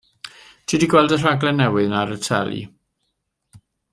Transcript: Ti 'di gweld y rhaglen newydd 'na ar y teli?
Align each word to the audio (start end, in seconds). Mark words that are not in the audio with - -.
Ti 0.71 0.79
'di 0.83 0.87
gweld 0.93 1.13
y 1.17 1.19
rhaglen 1.19 1.61
newydd 1.63 1.91
'na 1.93 2.01
ar 2.07 2.15
y 2.17 2.19
teli? 2.31 2.65